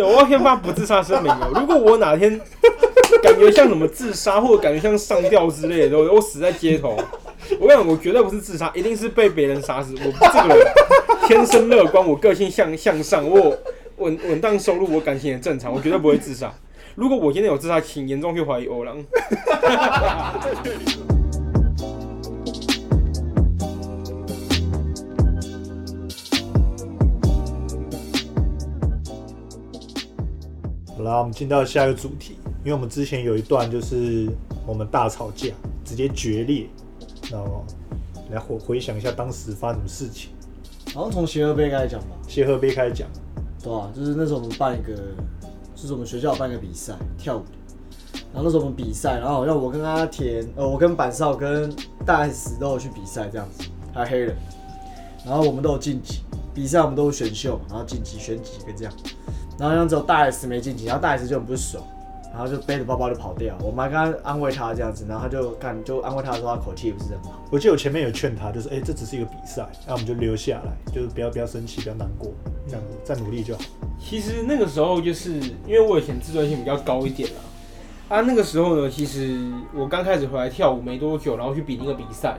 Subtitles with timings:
[0.00, 1.50] 对，我要先发不自杀声明哦。
[1.54, 2.40] 如果我哪天
[3.22, 6.96] 感觉像什么自杀，或者感觉像上吊之类的，我我死在街头，
[7.58, 9.94] 我跟你讲，我绝对不是自杀，一定是被别人杀死。
[9.96, 10.66] 我这个人
[11.26, 13.54] 天生乐观，我个性向向上，我
[13.98, 16.50] 稳稳当收入，我感情也正常，我绝对不会自杀。
[16.94, 18.96] 如果我今天有自杀，请严重去怀疑欧郎。
[31.00, 34.28] 好啦，我们进到下一个主题，因为我们之前有一段就是
[34.66, 35.48] 我们大吵架，
[35.82, 36.66] 直接决裂，
[37.30, 37.64] 然后
[38.30, 40.28] 来回回想一下当时发生什么事情。
[40.92, 43.08] 好像从协和杯开始讲吧，协和杯开始讲，
[43.62, 44.94] 对啊、就是那时候我们办一个，
[45.74, 48.18] 就是我们学校办一个比赛，跳舞的。
[48.34, 51.74] 然后那时候我们比赛，然后好像我跟阿田，呃，我跟板少跟
[52.04, 54.36] 大 S 都有去比赛这样子，还有黑人。
[55.24, 56.20] 然后我们都有晋级，
[56.54, 58.92] 比赛我们都有选秀，然后晋级选几个这样。
[59.60, 61.84] 然后好像只有大 S 没晋级，然后大 S 就很不爽，
[62.32, 63.54] 然后就背着包包就跑掉。
[63.60, 67.38] 我们还刚刚安慰他这样子，然后他就看就安慰他说他口气也不是很好。
[67.50, 72.32] 我记得我前面有劝他，就是哎、这只是一个比赛，那我们就留下来，就是不要不要生气，不要难过，
[72.66, 73.60] 这样子再努力就好。
[73.98, 75.32] 其实那个时候就是
[75.66, 79.38] 因为我以前自尊心比较高一点啦，啊，那个时候呢，其实
[79.74, 82.38] 我刚开始回来跳舞没多久，然后去比那个比赛，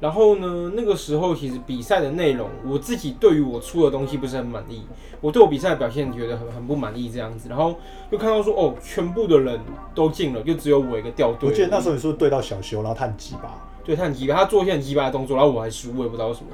[0.00, 4.82] 然后呢，那个时候其实比赛的内容，我自己对于我出的东西不是很满意，
[5.20, 7.74] 我对我比赛的表现觉得很很不满意这样子，然后
[8.10, 9.58] 又看到说哦，全部的人
[9.94, 11.48] 都进了，就只有我一个掉队。
[11.48, 16.46] 我记得那时候你说对到小修，然后他很鸡巴，对他很鸡巴，他做一些很鸡巴的动作，然后我还输，我也不知道为什么。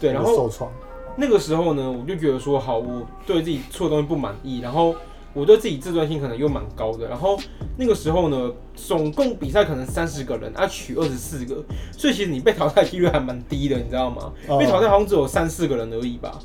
[0.00, 0.70] 对，然后受创，
[1.16, 4.94] 那个时候呢，我就觉得说，好，我对自己出的东西不满意，然后
[5.34, 7.38] 我对自己自尊心可能又蛮高的，然后
[7.76, 14.32] 那个时候呢，总共比赛可能三十个人，啊取二十四个，所以其实你被淘汰几率还蛮低的，你知道吗？
[14.46, 16.38] 哦被淘汰好像只有三四个人而已吧，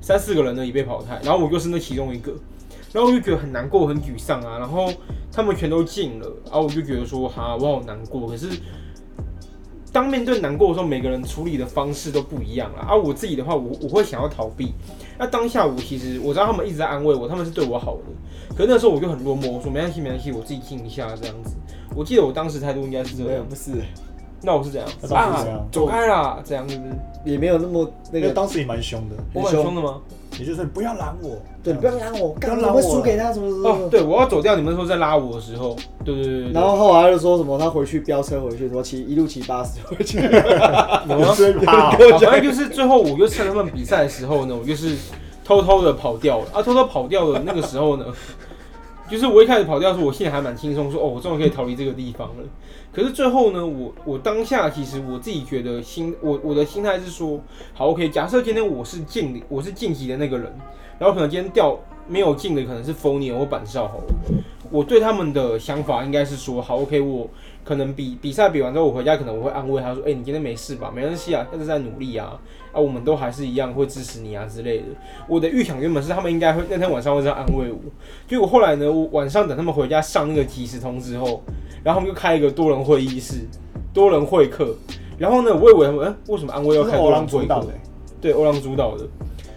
[0.00, 2.32] 三四个人而已被淘汰，然后我又是那其中一个，
[2.92, 4.92] 然后我就觉得很难过、很沮丧啊，然后
[5.32, 8.48] 他们全都进了，然后我就觉得说，哈，我好难过，可是。
[9.92, 12.86] 当面对难过的时候，每个人处理的方式都不一样啦。
[12.88, 14.74] 啊，我自己的话，我我会想要逃避。
[15.18, 18.02] 那当下我其实我知道他们一直在安慰我，他们是对我好的。
[18.54, 21.56] 可是那时候我就很落寞，我说没关系没关系，我自己静一下这样子。
[21.94, 23.72] 我记得我当时态度应该是这样，不是，
[24.42, 25.64] 那我是怎样怎样啊？
[25.72, 26.80] 走开啦，这样子？
[27.24, 28.30] 也没有那么那个。
[28.30, 30.00] 当时也蛮凶的，我蛮凶的吗？
[30.38, 33.68] 你就说你不要拦我，对，你不要拦我，不要干我会拦我输给他什么什么。
[33.68, 36.52] 哦，对，我要走掉，你们说在拉我的时候，对对对。
[36.52, 40.18] 然后后来他就说什么，他回去飙车回去，说骑一路骑八十回去。
[41.08, 44.96] 反正就是最后，我就趁他们比赛的时候呢，我就是
[45.44, 48.04] 偷偷的跑掉了啊，偷偷跑掉的那个时候呢，
[49.10, 52.44] 就是我一开始跑掉的时候，我心里还蛮轻松，说哦，我终于可以逃离这个地方了。
[52.92, 57.40] 可是最后呢，我我当下其实我自己觉得心，我我的心态是说，
[57.74, 60.52] 好，OK，假设今天我是晋我是晋级的那个人，
[60.98, 61.78] 然后可能今天掉
[62.08, 64.04] 没有进的可能是 f o n y 或板少好了，
[64.70, 67.28] 我对他们的想法应该是说，好，OK，我
[67.62, 70.90] 可能比比赛比完之后，我回家可能我会安慰他说，哎、你今天没事吧？
[70.92, 72.40] 没关系啊，下次再努力啊，
[72.72, 74.84] 啊，我们都还是一样会支持你啊之类的。
[75.28, 77.78] 我的预想原本是他们应该会那天晚上会这样安慰我，
[78.26, 81.42] 结果后来呢，我晚上等他们回家上那个即时通之后，
[81.82, 83.36] 然后他们就开一个多人会议室，
[83.92, 84.74] 多人会客，
[85.16, 87.46] 然后呢，我以为他们，哎、为什么安徽要开多人会客？
[87.46, 87.80] 导的欸，
[88.20, 89.06] 对，欧郎主导的。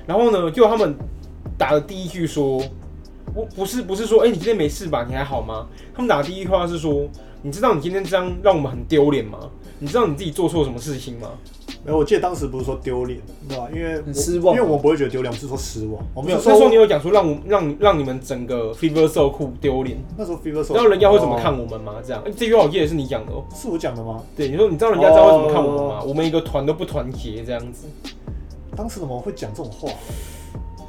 [0.06, 0.96] 然后呢，就他们
[1.58, 2.62] 打的第一句说，
[3.34, 5.06] 我不是不是说，哎、你今天没事吧？
[5.08, 5.68] 你还好吗？
[5.94, 7.08] 他们打的第一句话是说，
[7.42, 9.40] 你知道你今天这样让我们很丢脸吗？
[9.82, 11.32] 你知道你自己做错什么事情吗？
[11.84, 13.20] 没有，我记得当时不是说丢脸，
[13.50, 13.68] 对吧？
[13.74, 16.06] 因为很失望因为我不会觉得丢脸，我是说失望。
[16.14, 21.66] 我没有那时候你有讲说让我让让你们整个 Fever so 库丢脸，那时候 fever So，然后人家会怎么看我？
[21.66, 21.96] 们吗？
[22.06, 23.44] 这样，哎这句话我记得是你讲的哦。
[23.56, 24.22] 是我讲的吗？
[24.38, 26.04] 对，你说你知道人家知道会怎么看我们吗？
[26.06, 27.88] 我们一个团都不团结这样子。
[28.76, 29.90] 当时怎么会讲这种话？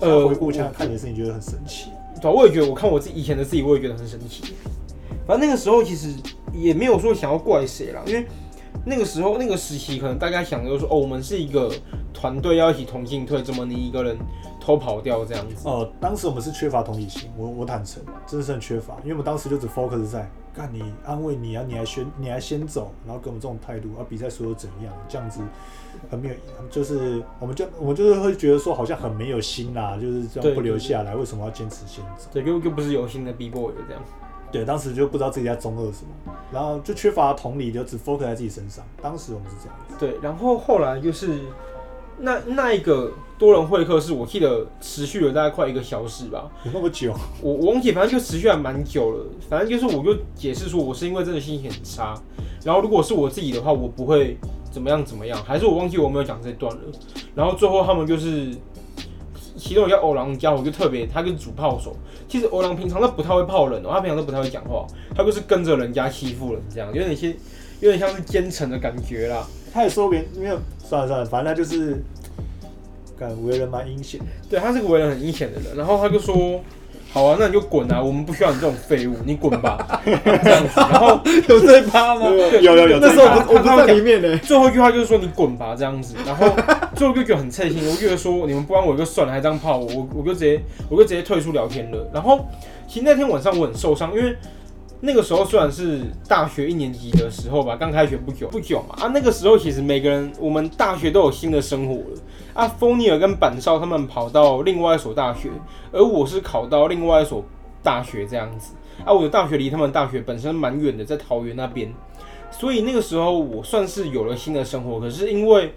[0.01, 1.87] 呃回顾一下看你的事情，觉得很神奇。
[2.21, 4.53] 对啊，我也觉得，我看我自己以前的自己，我也觉得很神奇。
[5.27, 6.09] 反正那个时候其实
[6.53, 8.27] 也没有说想要怪谁啦，因为
[8.85, 11.73] 那个时候那个时期，可能大家想的就是哦，我们是一个
[12.13, 14.19] 团队要一起同进退，怎么你一个人
[14.61, 15.69] 偷跑掉这样子？
[15.69, 24.93] 呃，当时我们是缺乏同理心，我我坦诚，真的是很缺乏，因为我们当时就只 focus 在干你安慰你啊，你还先你还先走，然后给我们这种态度，啊，比赛输又怎样？
[25.09, 25.41] 这样子
[26.11, 26.35] 很没有，
[26.69, 32.29] 就是我们就我们就是会觉得说好像很没有心啦，就是这样不留下来，为什么要坚持先走？
[32.33, 34.03] 对，又又不是有心的 B boy 这样。
[34.53, 38.85] 对，当时就不知道自己在中二什么，然后就缺乏同理，就只 focus 在自己身上。
[39.01, 41.41] 当时我们是这样子，对，然后后来就是
[42.19, 49.25] 那那一个多人会客是我记得持续了大概快一个小时吧，有那么久，我我忘记，反正就持续还蛮久了。
[49.49, 52.15] 反正就是我就解释说，我是因为真的心情很差。
[52.63, 54.39] 然后如果是我自己的话，我不会
[54.71, 55.43] 怎么样怎么样。
[55.45, 56.83] 还是我忘记我没有讲这段了。
[57.35, 58.55] 然后最后他们就是
[59.63, 61.97] 其中有一个欧郎家伙就特别，他就是主炮手。
[62.29, 67.29] 其实欧郎平常都不太会泡人哦，他平常都不太会讲话，他就是跟着人家欺负人这样，有点些
[67.79, 69.47] 有点像是奸臣的感觉啦。
[69.73, 72.03] 他也说别没有，算了算了，反正他就是，
[73.17, 74.27] 感为人蛮阴险的。
[74.51, 76.61] 对他是个为人很阴险的人，然后他就说。
[77.15, 78.03] 好啊，那你就滚啊！
[78.03, 80.01] 我们不需要你这种废物，你滚吧，
[80.43, 80.71] 这样子。
[80.77, 82.27] 然后 有这一趴吗？
[82.31, 84.35] 有有有，那时候我不我不在里面呢。
[84.39, 86.47] 最后一句话就是说你滚吧这样子，然后
[86.95, 92.11] 最后就觉得很刺心，我就觉得说你们不帮我就算了，还这样泡我，我我就直接我就直接退出聊天了。
[92.13, 92.45] 然后
[92.87, 94.37] 其实那天晚上我很受伤，因为
[95.01, 102.21] 那个时候虽然是大学一年级的时候吧，刚开学不久不久嘛啊，那个时候其实每个人我们大学都有新的生活了
[102.55, 102.69] 啊。
[102.69, 105.49] 丰尼尔跟板少他们跑到另外一所大学，
[105.91, 107.45] 而我是考到另外一所
[107.83, 108.75] 大学这样子
[109.05, 109.13] 啊。
[109.13, 111.93] 我的大学离他们大学本身蛮远的，在桃园那边。
[112.53, 115.73] 所以那个时候我算是有了新的生活，可是因为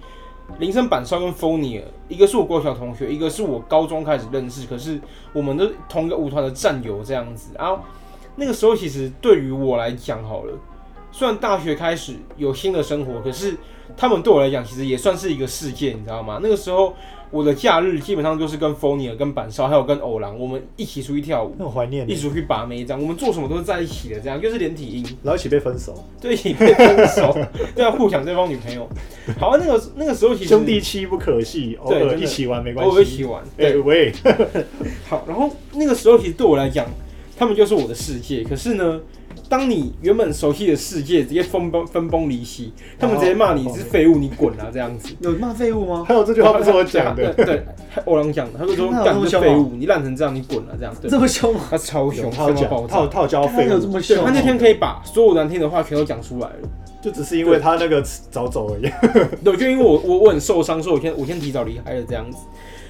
[0.60, 5.00] 林森板上跟 f o n i 一个是我国小同学，一个是我高中开始认识，可是
[5.34, 7.52] 我们的同一个舞团的战友这样子。
[7.58, 7.80] 然后
[8.36, 10.54] 那个时候其实对于我来讲好了，
[11.12, 13.58] 虽然大学开始有新的生活，可是
[13.98, 16.40] 他们对我来讲其实也算是一个世界，你知道吗？
[16.42, 16.94] 那个时候
[17.36, 21.54] 我的假日基本上就是跟 f o n i 跟板烧还有跟偶郎，我们一起出去跳舞。
[21.58, 25.04] 那种怀念一，起出去把妹，这样我们做什么都是在一起的，这样就是连体婴。
[25.22, 27.38] 然后一起被分手，对，一起被分手，
[27.76, 28.88] 对啊，互抢对方女朋友。
[29.38, 33.26] 好啊，那个那个时候其实兄弟妻不可戏，偶对一起玩没关偶尔一起。
[33.26, 33.44] 玩。
[33.58, 34.14] 哎对，喂，
[35.10, 36.86] 好，然后那个时候其实对我来讲，
[37.36, 38.44] 他们就是我的世界。
[38.44, 39.02] 可是呢，
[39.50, 45.16] 当你原本熟悉的世界直接分崩分崩离析，他们直接骂你是废物，你滚啊这样子。
[45.22, 46.06] 有骂废物吗？
[46.08, 47.66] 还有这句话不是我讲的，对，对
[48.06, 50.94] 欧郎讲的，他就说干这么废物，你烂成这样，你滚了这样。
[51.02, 51.62] 对这，么凶吗？
[51.70, 53.06] 他超凶，他讲，他。
[53.08, 54.26] 他教废物，这么对凶？
[54.26, 56.70] 他那天可以把所有难听的话全都讲出来了。
[57.02, 58.02] 就只是因为他那个
[58.32, 58.92] 早走而已。
[59.44, 62.40] 对，就因为我我我很受伤，所以我先我先提早离开了这样子。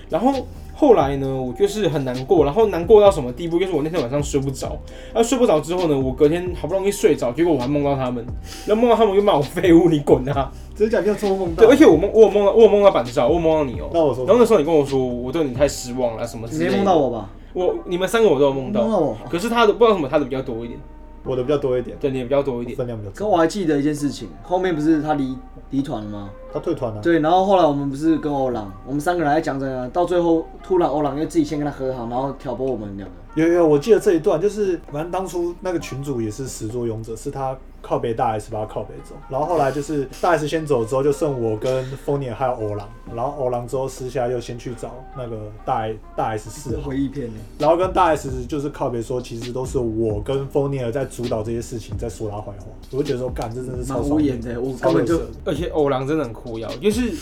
[0.10, 3.58] 然后后来呢，我就是很难过，然后难过到什么地步？
[3.58, 4.78] 就是我那天晚上睡不着，
[5.14, 8.26] 然后睡不着之后呢，我隔天好不容易睡着，结果我还梦到他们，
[8.68, 10.52] 然后梦到他们就骂我废物，你滚啊！
[10.76, 16.78] 只是讲你有做梦对，到而，且我梦我有梦到我有梦到板少，我有梦到你哦、那我说然后那时候你跟我说，我对你太失望了，什么之你没类的。
[16.78, 17.30] 梦到我吧？
[17.54, 19.18] 我你们三个我都有梦到，梦到我。
[19.30, 20.78] 可是他的不知道为什么他的比较多一点，
[21.26, 22.78] 我的比较多一点，对你也比较多一点。
[22.78, 23.32] 分量比较多可重。
[23.32, 25.36] 我还记得一件事情，后面不是他离
[25.72, 26.30] 离团了吗？
[26.54, 33.16] 他退团了，对，然后后来我们不是跟欧朗，我们三个人在讲着讲，到最后突然欧朗又自己先跟他和好，然后挑拨我们两个。
[33.36, 47.36] 有有，我记得这一段，就是反正当初那个群主也是始作俑者，是他靠北大 S 把他靠北走，然后后来就是大 S 先走之后，就剩我跟丰年还有欧郎，然后欧郎之后私下又先去找那个大 S 大 S 四，回忆片呢？
[47.60, 57.14] 然后跟大 S 就是靠别说，其实都是我跟丰年在主导这些事情，在说他坏话，我就觉得说，干，这真的是超无言的，根本就而且欧郎真的很酷要，就是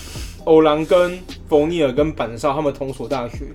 [0.46, 1.20] 欧郎跟
[1.50, 3.48] 冯尼尔跟板少他们同所大学，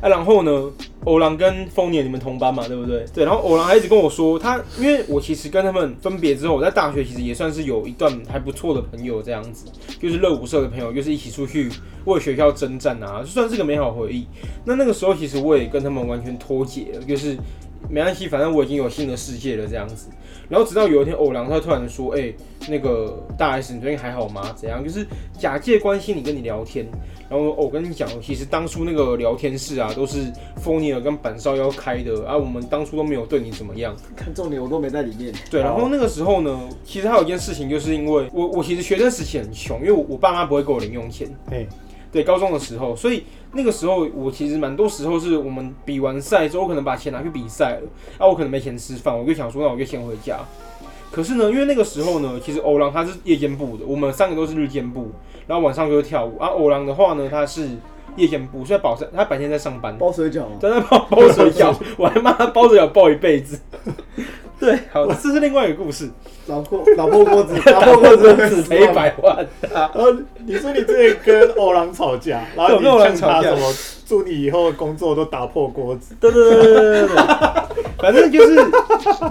[0.00, 0.70] 啊，然后呢，
[1.04, 3.04] 偶然跟丰年你们同班嘛，对不对？
[3.12, 9.66] 对，然后偶然还一直跟我说，他因为我其实跟他们分别之后，我在大学其实也算是有一段还不错的朋友这样子，
[10.00, 11.70] 就是热舞社的朋友，就是一起出去
[12.06, 14.26] 为学校征战啊，就算是个美好回忆。
[14.64, 17.36] 那那个时候其实我也跟他们完全脱节了，就是
[17.88, 20.08] 没关系，反正我已经有新的世界了这样子。
[20.48, 22.32] 然后直到有一天，偶然他突然说：“哎、
[22.68, 24.52] 那个大 S，你最近还好吗？
[24.56, 24.82] 怎样？
[24.82, 25.06] 就是
[25.38, 26.84] 假借关心你，跟你聊天。
[27.28, 33.94] 然后我跟你讲，其实当初那个聊天室啊，都是丰尼尔跟板少要开的啊，我们当初都没有对你怎么样。
[34.16, 35.32] 看重点我都没在里面。
[35.48, 41.28] 对，然后那个时候呢，其实还有一件事情，就是因为我我其实学生时期很穷，因为我我爸妈不会给我零用钱。
[41.48, 41.68] 嘿，
[42.12, 47.82] 对，高中的时候，所以那个时候我其实蛮多时候是我们比完赛之后，我可能把钱拿去比赛了，
[48.18, 50.38] 啊，我可能没钱吃饭，我就想说，那我就先回家。
[51.12, 55.10] 可是呢，因为那个时候呢，其实欧郎他是夜间部的，我们三个都是日间部，
[55.46, 56.38] 然后晚上就会跳舞。
[56.38, 57.68] 啊，欧郎的话呢，他是
[58.16, 60.58] 夜间部，所以保他白天在上班，包水饺吗？
[60.60, 63.58] 在那包包水饺， 我还骂他包水饺包一辈子。
[64.60, 66.10] 对，好，这是另外一个故事，
[66.46, 69.46] 老破老破锅子，老破锅子只赔一百万。
[69.72, 70.12] 然后
[70.44, 73.74] 你说你之前跟欧郎吵架， 然后你对我跟欧郎呛他吵架什么，
[74.06, 77.16] 祝你以后的工作都打破锅子，对对对对对对对，
[77.98, 78.60] 反正就是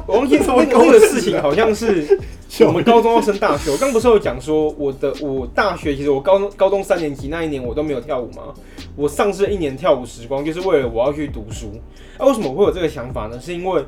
[0.07, 2.17] 我忘记 那个那个事情，好像是
[2.65, 3.69] 我们高中要升大学。
[3.69, 8.53] 我刚不是有讲说我的我大学其实我高中高中三年级那一年我都没有跳舞吗？
[8.95, 11.71] 我丧失了一年跳舞时光，就是为了我要去读书。
[12.17, 13.39] 那、为什么我会有这个想法呢？
[13.39, 13.81] 是因为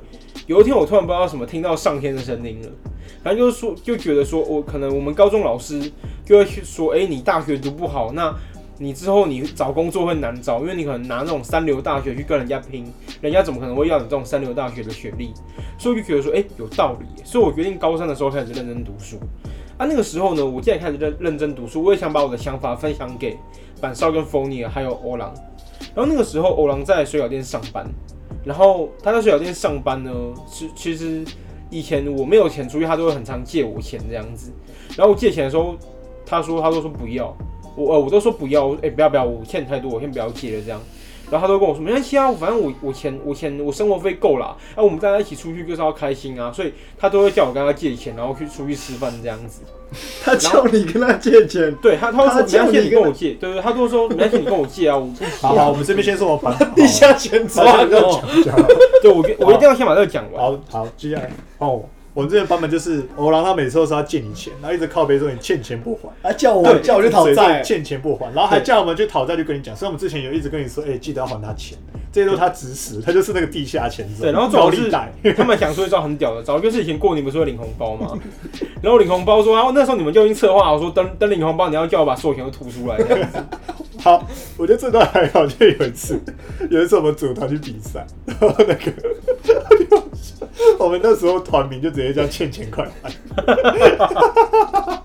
[0.47, 2.69] 有一天我突然不知道什么听到上天的声音了，
[3.23, 5.79] 反正就是说就觉得说我可能我们高中老师
[6.25, 8.35] 就会说，哎、你大学读不好，那
[8.77, 15.31] 你之后你找工作会难找，因为你可能拿那种三流大学去跟人家拼，人家怎么可能会要你这种三流大学的学历？
[15.77, 17.05] 所以我就觉得说，哎、有道理。
[17.23, 19.17] 所以我决定高三的时候开始认真读书。
[19.77, 23.37] 啊，那个时候呢，我既然开始认认真读书，我也想把我的想法分享给
[23.79, 25.31] 板少跟 f o n i 还有欧郎。
[25.93, 27.87] 然后那个时候欧郎在水饺店上班，
[28.43, 30.11] 然后他在水饺店上班呢，
[30.49, 31.23] 其其实
[31.69, 34.51] 以前我没有钱出去，他都会很常借我钱这样子。
[34.97, 35.75] 然后我借钱的时候，
[36.25, 37.35] 他说他都说不要，
[37.75, 40.81] 我呃我都说不要，我哎、不要不要，我欠太多，我先不要借了这样。
[41.31, 49.61] 然后他都跟我说没关系啊，反正我我钱我钱我生活费够啦，啊我们大家一起出去就是要开心啊，所以他都会叫我跟他借钱，然后去出去吃饭这样子。
[50.23, 55.73] 他叫你跟他借钱，对他，他会说他没关你跟我借，对对，他都说没关系，你跟我借啊，我不急好好，啊我。
[55.75, 58.21] 们这边先说我反地 下钱好庄哦。
[58.45, 58.67] 讲讲
[59.01, 60.41] 对我我一定要先把这个讲完。
[60.41, 61.89] 好好，接下来换我。
[62.13, 69.75] 我们这边版本就是欧郎，他每次都是要借你钱，然后一直靠背说你欠钱不还，他叫我对叫我去讨债，欠钱不还，然后还叫我们去讨债，就跟你讲。
[69.75, 71.77] 所以我们之前有一直跟你说，哎、记得要还他钱，
[72.11, 75.11] 这些都是他指使，他就是那个地下钱庄，对，然后主高要是利贷。
[75.37, 78.19] 他们想出一招很屌的招，就是以前过年不是会领红包吗？
[78.83, 83.37] 然后领红包说，然后那时候你们就已经策划好说，等等领红包，你要叫我把所有钱都吐出来这样子。
[84.03, 84.27] 好，
[84.57, 86.19] 我觉得这段还好，就有一次，
[86.69, 88.91] 有一次我们组团去比赛，然后那个
[90.79, 93.09] 我们那时候团名就直接叫欠钱快还，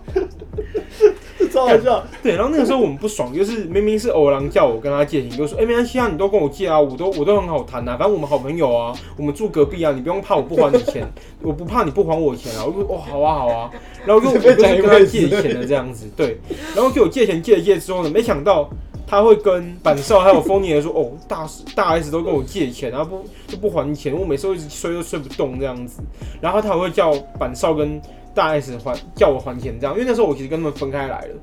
[1.53, 2.03] 超好笑。
[2.23, 11.07] 对，然后那个时候我们不爽，就是明明是欧郎叫我跟他借钱，就说，哎、没关系啊，你都跟我借啊，我都我都很好谈啊，反正我们好朋友啊，我们住隔壁啊，你不用怕我不还你钱，
[11.43, 13.71] 我不怕你不还我钱啊，我就哦好啊好啊，
[14.07, 16.39] 然后就我就被讲一跟他借钱的这样子，对，
[16.75, 18.69] 然后给我借钱借了借之后呢，没想到。
[19.07, 26.03] 他会跟板少还有丰尼尔说：“哦，大大 S 都跟我借钱，然后不就不还钱，我每次都一直睡都睡不动这样子。
[26.41, 28.01] 然后他还会叫板少跟
[28.35, 31.35] 大 S 还叫我还钱这样，因为那时候我其实跟他们分开来了。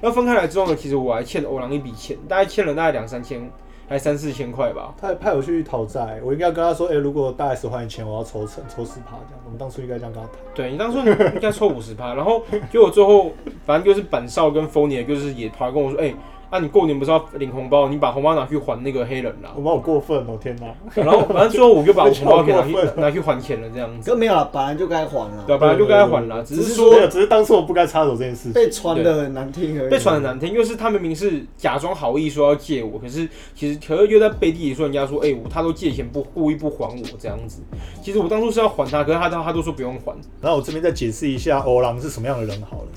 [0.00, 3.40] 然后分开来之后呢，其实我还欠欧郎一笔钱，大概欠了大概两三千，
[3.88, 4.92] 还三四千块吧。
[5.00, 9.40] 他还派我去讨债，我应该跟他说，哎、如果大 S 还你钱，我要抽成，抽十趴这样。
[9.46, 10.38] 我们当初应该这样跟他谈。
[10.54, 13.32] 对你当初 应该抽五十趴，然后结果最后
[13.64, 16.12] 反正就是板少跟丰尼尔就是也跑来跟我说：“哎、
[16.50, 19.52] 啊你过年不是要领红包，你把红包拿去还那个黑人啦。
[19.56, 20.66] 我们好过分哦，天哪！”
[21.02, 24.10] 然后反正最后我就把我红包给拿去拿去还钱了，这样子。
[24.10, 28.52] 可没有了，本来就该还了，对啊，本来就该还了，只是只是说，只是当初我不该插手这件事情。
[28.52, 29.90] 被传的很难听而已。
[29.90, 37.62] 被传的难听，就是他明明是假装好意说要借我，可是其实可是又在背地里说人家说，哎、我他都借钱不故意不还我这样子。
[38.02, 40.14] 其实我当初是要还他，可是他他他都说不用还。
[40.40, 42.88] 然后我这边再解释一下欧郎是什么样的人好了，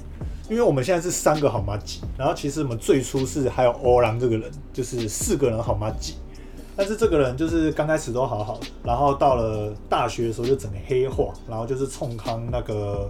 [0.49, 6.15] 因为我们现在是三个好妈鸡，然后其实我们最初是还有欧郎这个人，就是四个人好妈鸡。
[6.75, 13.09] 但是这个人就是刚开始都好好的，然后到了大学的时候就整个黑化，然后就是冲康那个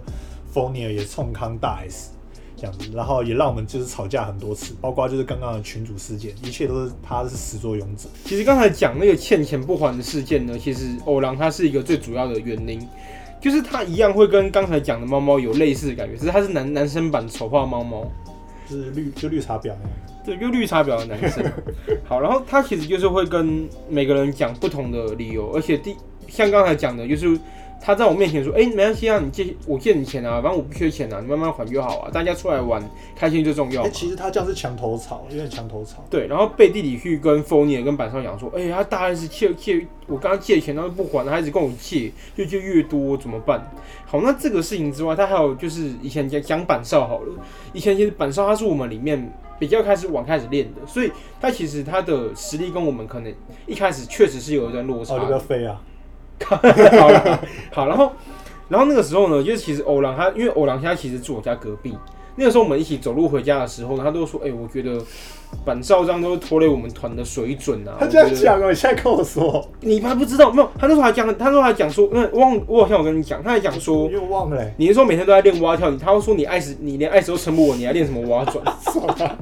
[0.50, 2.10] f o n i e r 也冲康大 S
[2.56, 8.08] 这样子，然后也让我们就是吵架很多次，包括就是刚刚的群主事件，一切都是他是始作俑者。
[8.24, 12.80] 其实刚才讲那个欠钱不还的事件呢，其实欧郎他是一个最主要的原因，
[13.40, 18.06] 就是他一样会跟刚才讲的猫猫有类似的感觉，只是他是男男生版丑化猫猫。
[18.68, 19.78] 就是绿就绿茶婊那样。
[20.24, 21.42] 对，就绿茶婊的男生。
[22.04, 27.38] 好，然后他其实就是会跟每个人讲不同的理由，而且第像刚才讲的，就是
[27.80, 32.82] 他在我面前说，哎、没关系啊，你借我借你钱啊，反正我不缺钱啊，你慢慢还就好啊，大家出来玩
[33.16, 33.88] 开心最重要。
[33.88, 36.04] 其实他这样是墙头草，有点墙头草。
[36.10, 43.70] 对，然后背地里去跟 n i 跟板少讲说，哎、他大 S 借借我刚刚借钱，他都不还，他一直跟我借，越借越多，怎么办？
[44.04, 47.34] 好，那这个事情之外，他还有就是以前讲讲板少好了，
[47.72, 53.32] 以前其实板少他是我们里面比较开始晚开始练的，所以他其实他的实力跟我们可能
[53.66, 55.22] 一开始确实是有一段落差哦，的。
[55.22, 55.80] 你不要飞啊！
[56.44, 57.40] 好了，
[57.72, 58.12] 好，然后，
[58.68, 61.96] 然后那个时候呢，就是其实欧郎他，因为欧郎现在其实住我家隔壁，
[62.36, 64.98] 那个时候我们一起走路回家的时候呢，他都说，哎、我觉得
[65.64, 67.96] 板少这样都拖累我们团的水准啊。
[67.98, 70.50] 他这样讲哦，你现在跟我说，你还不知道？
[70.50, 78.64] 没有，他那时候还讲，他那时候还讲说，那忘我好像有跟你讲，他还讲说，又忘了、欸，你是说每天都在练蛙跳，你他会说你爱死，你连爱死都撑不稳，你还练什么蛙转？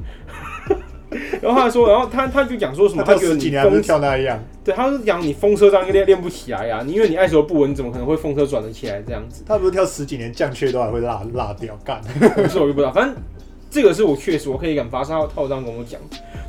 [1.41, 9.43] 然后他说，然后他他就讲说什么，他觉得你风跳那样，对，他是讲你风车这样练练不起来呀、你因为你爱手不稳，你怎么可能会风车转得起来这样子？
[9.45, 12.01] 他不是跳十几年降雀都还会落落掉，干。
[12.35, 13.15] 不是我就不知道，反正
[13.69, 15.99] 这个是我确实我可以敢发誓，他他有这样跟我讲。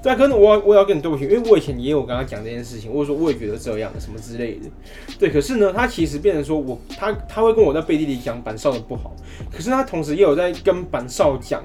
[0.00, 4.71] 对啊，可能我我也要跟你对不起，因为我以前也有跟他讲这件事情，或者说我也觉得这样什么之类的。
[5.18, 9.12] 对，可是呢，他其实变成说我他他会跟我在背地里讲板少的不好，
[9.52, 11.64] 可是他同时也有在跟板少讲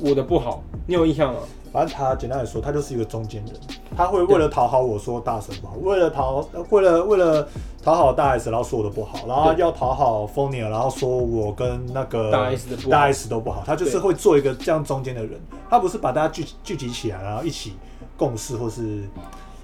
[0.00, 1.40] 我的不好，你有印象吗？
[1.72, 3.54] 反正他简单来说，他就是一个中间人，
[3.96, 7.48] 他会为了讨好我说大神不好，为了讨为了为了
[7.82, 17.74] 讨好大 S，然后说我的不好，然后要讨好 f o n i a 然后说我跟那个大 S 的大 S 都不好，他就是会做一个这样中间的人，他不是把大家聚聚集起来，然后一起
[18.16, 19.02] 共事或是。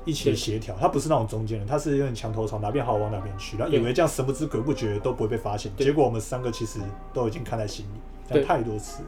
[0.06, 6.78] 一起协调，他不是那种中间人，他是有点墙头草，哪边好往哪边去，然后以为这样神不知鬼不觉都不会被发现，结果我们三个其实
[7.14, 9.02] 都已经看在心里，讲太多次。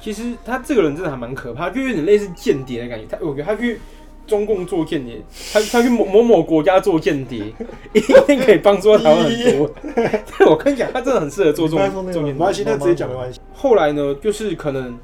[0.00, 3.06] 其实他这个人真的还蛮可怕，就有点类似间谍的感觉。
[3.10, 3.80] 他我觉得他去
[4.26, 5.20] 中共做间谍，
[5.52, 7.52] 他他去某某某国家做间谍，
[7.92, 9.70] 一定可以帮助到台湾很多。
[9.94, 12.32] 对我跟你讲，他真的很适合做这种做间谍。
[12.32, 13.40] 没关系，那直接讲没关系。
[13.54, 14.98] 后来呢，就是可能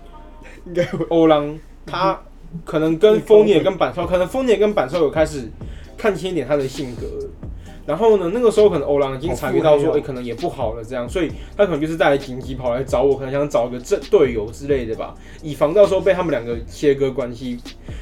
[0.66, 2.20] 应该会欧郎他
[2.64, 5.50] 可能跟丰年跟板少，可能丰年跟板少有开始
[5.96, 7.06] 看清一点他的性格。
[7.86, 17.58] 然后呢，那个时候可能欧郎已经察觉到说，哎、可能也不好了，这样，所以他可能就是带来紧急跑来找我，可能想找一个正队友之类的吧，以防到时候被他们两个切割关系。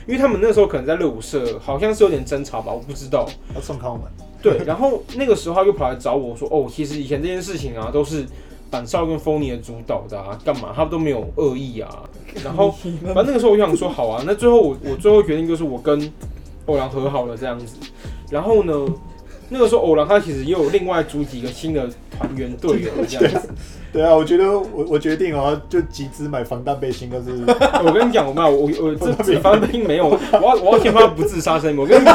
[0.07, 3.29] 因为他们那时候可能在热舞社好像是有点争吵吧，我不知道。
[3.55, 4.03] 要送康门，
[4.43, 8.25] 对，然后那个时候他又跑来找我说，哦，其实以前这件事情啊，都是
[8.71, 12.03] 板少跟风尼的主导的啊，干嘛他都没有恶意啊。
[12.43, 16.13] 然后反正那个时候我就想说，好啊，那最后我我最后决定就是我跟
[16.67, 17.77] 欧郎和好了这样子。
[18.31, 18.73] 然后呢，
[19.53, 21.87] 那个时候偶然他其实也有另外组几个新的
[22.19, 23.49] 团员队友这样子。
[23.93, 27.31] 对啊，我觉得我我决定啊，就集资买防弹背心，但是
[27.85, 31.83] 我跟你讲，我没有，我我这这方面没有，我要我要先发不自杀声明。
[31.83, 32.15] 我跟你讲，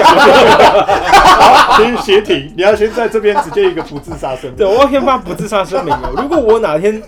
[1.77, 4.55] 先协停，你要先在这边直接一个不自杀声明。
[4.55, 6.11] 对，我要先发不自杀声明哦。
[6.17, 6.99] 如果我哪天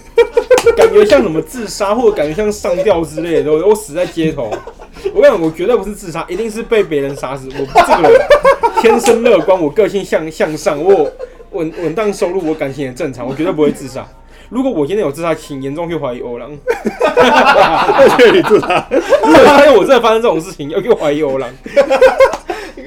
[0.77, 4.51] 感觉像什么自杀，或者感觉像上吊之类的，我我死在街头，
[5.13, 7.47] 我跟你讲，我绝对不是自杀，一定是被别人杀死。
[7.51, 8.21] 我这个人
[8.81, 11.11] 天生乐观，我个性向向上，我有
[11.51, 14.05] 稳稳当收入，我感情也正常，我绝对不会自杀。
[14.49, 16.51] 如果我今天有自杀，请严重去怀疑欧郎。
[16.89, 21.49] 而且你自杀，如果发现我真的发生这种事情，要去怀疑欧郎。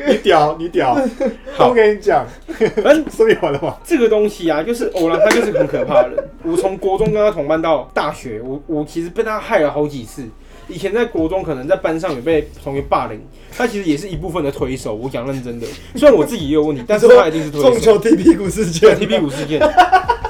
[0.08, 0.98] 你屌，你屌。
[1.52, 2.26] 好我跟你讲，
[2.82, 3.76] 反正说明完了吗？
[3.84, 6.30] 这个东西啊，就是欧郎，他就是很可怕的人。
[6.42, 10.24] 我从国中跟他同班到大学，我我其实被他害了好几次。
[10.72, 13.20] 以前在国中可能在班上有被同学霸凌，
[13.56, 14.94] 他其实也是一部分的推手。
[14.94, 17.70] 我讲认真的，虽然我自己也有问题，但是他一定是推手。
[17.70, 17.80] 中。
[17.80, 19.60] 球踢屁股事件， 踢屁股事件，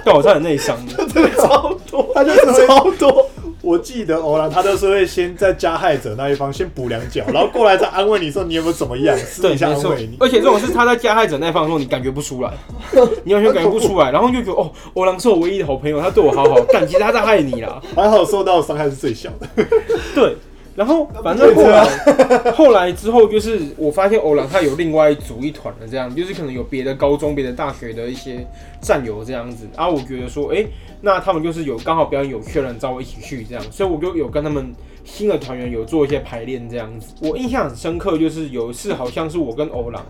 [0.04, 1.06] 但我差点内伤 的。
[1.14, 3.30] 这个超多，他就是超多。
[3.62, 10.16] 我记得欧郎，他都是会先在加害者那一方先补两脚，然后过来再安慰你说你有没有怎么样，私对，底下安慰你。。
[10.18, 12.52] 而且这种是他在加害者那一方的时候，你感觉不出来，
[13.24, 17.80] 你完全感觉不出来，然后就觉得哦，欧郎是我唯一的好朋友，他对我好好，但其实他在害你啦。
[17.94, 19.48] 还好受到的伤害是最小的。
[20.14, 20.36] 对，
[20.74, 21.84] 然后反正后来
[22.52, 28.46] 后来之后，就是我发现欧朗他有另外组一团的，这样就是可能有别的高中、别的大学的一些
[28.80, 29.68] 战友这样子。
[29.76, 30.64] 啊，我觉得说，哎、
[31.02, 34.72] 那他们就是有刚好表演有缺人，找我一起去这样，所以我就有跟他们
[35.04, 37.14] 新的团员有做一些排练这样子。
[37.20, 40.02] 我印象很深刻，就是有一次好像是我跟欧朗，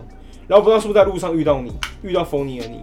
[0.47, 1.71] 然后不知道是不是在路上遇到你，
[2.03, 2.79] 遇到冯尼的你。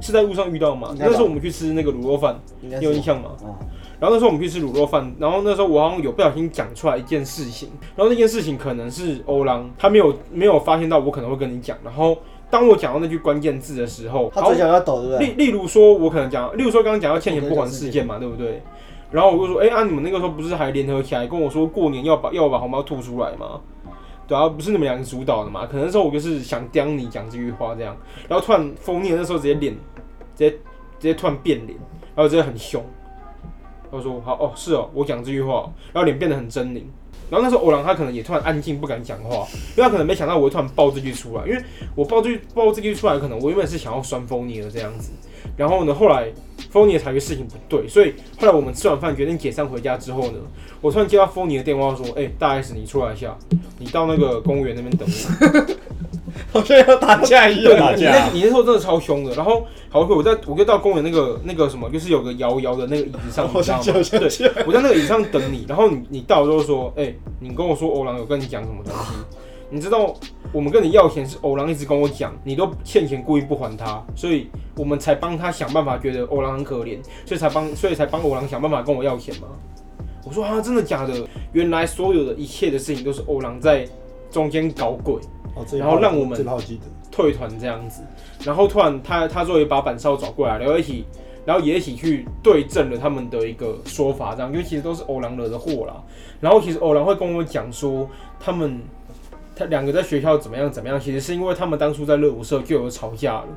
[0.00, 0.92] 是在路上遇到吗？
[0.98, 3.30] 那时候我们去吃那个卤肉饭，你有印象吗？
[3.44, 3.54] 啊，
[4.02, 12.18] 然后那时候我们去吃卤肉饭，然后那时候我好像有不小心讲出来一件事情，然后那件事情可能是欧郎他没有没有发现到我可能会跟你讲，然后
[12.50, 15.26] 当我讲到那句关键字的时候，他嘴角要抖，对不对？
[15.28, 18.60] 例例如说我可能讲，例如说刚刚讲到欠钱不还事件嘛，对不对？
[19.12, 23.60] 然后我就说，哎、啊，你们那个时候不是还联合起来跟我说过年要把要把红包吐出来吗？
[24.26, 25.64] 对啊，不是你们两个主导的嘛？
[25.64, 27.96] 可能那时候我就是想刁你讲这句话这样，
[28.28, 29.72] 然后突然封面那时候直接脸
[30.34, 30.58] 直接直
[30.98, 31.78] 接突然变脸，
[32.16, 32.84] 然后直接很凶。
[33.92, 36.82] 他说好哦，是哦，我讲这句话，然后脸变得很狰狞。
[37.30, 41.62] 然后那时候欧郎他可能也突然安静不敢讲话，因为他可能没想到我会突然爆这句出来，因为
[41.94, 45.12] 我爆这句爆这句出来，可能我原本是想要酸风尼的这样子，
[45.56, 46.30] 然后呢，后来
[46.70, 50.38] 风尼尔察觉事情不对，所以后来我们吃完饭决定解散回家之后呢，
[50.80, 53.34] 我突然接到风尼的电话说，哎、大 S 你出来一下，
[53.78, 55.76] 你到那个公园那边等我。
[56.52, 57.94] 好像要打架一 对，样。
[57.96, 59.34] 你那你那时候真的超凶的。
[59.34, 63.78] 然后好，我在我就到公园那个那个什么，就是有个摇摇的那个椅子上， 你知道吗？
[63.82, 69.12] 我想起来，我在那个椅子上等你，然后你你到了之后说，哎、你跟我说欧郎有跟你讲什么东西？
[69.70, 70.14] 你知道
[70.52, 79.48] 我们跟你要钱是欧郎一直跟我讲，你都欠钱故意不还他，所以我们才帮他想办法，觉得欧郎很可怜，所以才帮所以才帮欧郎想办法跟我要钱吗。
[80.24, 81.14] 我说啊，真的假的？
[81.52, 83.88] 原来所有的一切的事情都是欧郎在
[84.30, 85.14] 中间搞鬼。
[85.78, 86.44] 然后让我们。
[87.12, 88.02] 退团这样子，
[88.42, 91.04] 然后突然他他作为把板少找过来，然后一起，
[91.44, 96.02] 然后也一起去对证了他们的一个说法，这样，因为其实都是偶然惹的祸啦。
[96.40, 98.08] 然后其实偶然会跟我讲说，
[98.40, 98.80] 他们
[99.54, 103.48] 他两个在学校怎么样怎么样，其实是因为他们当初在热舞社就有吵架了。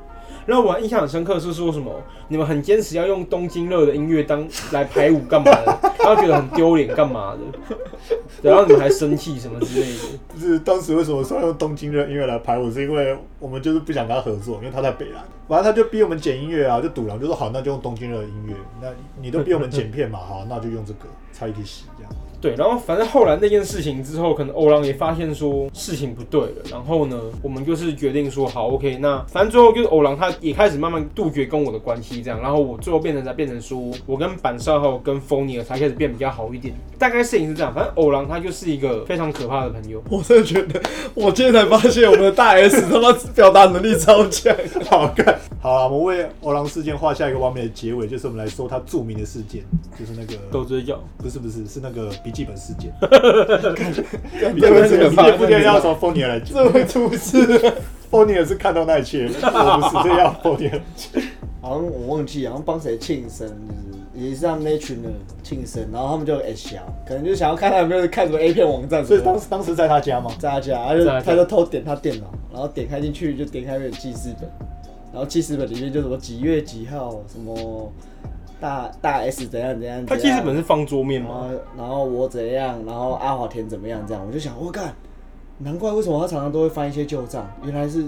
[0.45, 1.91] 然后我印象很深刻是说什么，
[2.27, 10.19] 你们很坚持要用东京热的音乐当来排舞干嘛的， 然后觉得很丢脸干嘛的，然后你们还生气什么之类的。
[10.35, 22.11] 就是当时为什么说用东京热音乐来排舞，是因为我们就是不想跟他合作，因为他在北兰，反正他就逼我们剪音乐啊，就赌狼就说好，那就用东京热的音乐，那你都逼我们剪片嘛，好，那就用这个，差一滴洗这样。
[22.45, 37.73] 对，然后反正后来那件事情之后，可能欧郎也发现说事情不对了，然后呢，我们就是决定说好，OK，那反正最后就是欧郎郎他也开始慢慢杜绝跟我的关系，这样，然后我最后变成才变成说，我跟板少还有跟风尼尔才开始变比较好一点，大概事情是这样。
[37.73, 40.79] 反正欧郎他就是一个非常可怕的朋友，我真的觉得，
[41.15, 44.55] 我今天才发现我们的大 S 他妈表达能力超强。
[44.87, 49.63] 好看，好了，我们为欧郎事件画下一个完美的结尾，就是我们来说他著名的事件，
[49.99, 50.99] 就是那个斗嘴角。
[51.17, 52.91] 不是不是是那个笔记本事件。
[53.01, 57.73] 这本事件，个不一定要从丰年来讲，这会出事。
[58.11, 60.81] 丰年是看到那一切，我不是，这要丰年。
[61.61, 63.47] 好像我忘记，好像帮谁庆生，
[64.13, 70.31] 就是也是他们那群人庆生，然后他们就 S 小，可能就想要看他有没有看什么 A 片网站所以当时当时在他家吗？
[70.37, 74.47] 在他家，他就他就偷点他电脑，然后点开进去就点开那个记事本，
[75.11, 77.91] 然后记事本里面就什么几月几号，什么
[78.65, 81.51] 大大 S 怎样怎样，他记事本是放桌面然后吗？
[81.77, 84.91] 然后我怎样，然后阿华田怎么样，这样我就想，我干，
[85.59, 88.03] 难怪为什么他常常都会翻一些旧账，原来是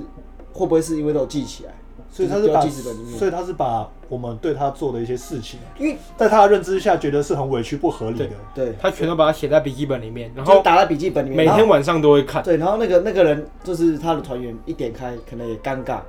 [0.53, 1.73] 会不会是因为都有记起来，
[2.09, 8.29] 所以他就是是丢记事本里面，所以他是把我们对他做的一些事情，因为在他的认知下觉得是很委屈不合理的。
[8.55, 12.41] 对，他全都把它写在笔记本里面，然后打在笔记本里面，然后每天晚上都会看。
[12.41, 15.99] 对，然后那个那个人就是他的团员一点开，可能也尴尬，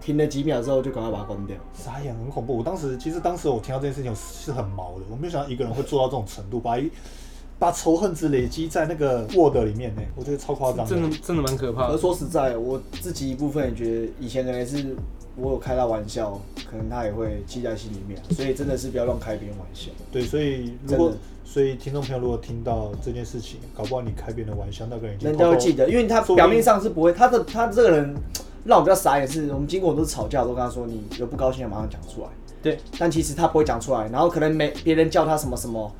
[0.00, 1.56] 停了几秒之后就赶快把它关掉。
[1.74, 2.56] 傻眼，很恐怖。
[2.56, 6.90] 我当时其实当时我听到这件事情我是很毛的，我没有想到一个人会做到这种程度，把一
[7.58, 11.98] 把仇恨值累积在那个 Word 里面呢，我觉得超夸张真的真的蛮可怕而的。
[11.98, 14.96] 说实在，我自己一部分也觉得，以前可能是
[15.36, 16.40] 我有开他玩笑，
[16.70, 19.90] 可能他也会记在心里面，所以真的是不要乱开别人玩笑。
[20.12, 21.12] 对，所以如果
[21.44, 28.14] 所以听众朋友如果听到这件事情，搞不好你开别人的玩笑，那个人人家会记得，因为他表面上是不会，他的他这个人
[28.64, 32.28] 让我比较傻也是，我们经过都是吵架，我都跟他说你有不高兴的马上讲出来，
[32.62, 35.90] 对，但其实他不会讲出来，然后可能没别人叫他什么什么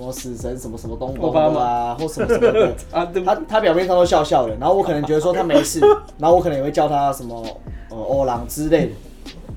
[0.00, 2.74] 什么死神什么什么东东啊，或什么什么的。
[2.90, 3.22] 啊，对。
[3.22, 5.80] 他他表面上都笑笑的，然后我可能觉得说他没事，
[6.18, 7.44] 然后我可能也会叫他什么
[7.90, 8.92] 呃欧郎之类的，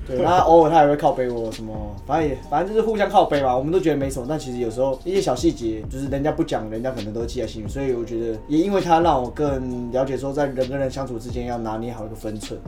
[0.06, 1.72] 对，那偶尔他也会靠背我什么，
[2.06, 12.60] 反正也反正就是互相靠背嘛，我们都觉得没什么，但其实有时候一些小细节，就是人家不讲，人家可能都记在心里，所以我觉得也因为他让我更了解说在人跟人相处之间要拿捏好一个分寸，